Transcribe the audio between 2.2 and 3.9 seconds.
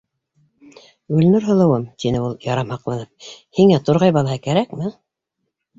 ул, ярамһаҡланып,- һиңә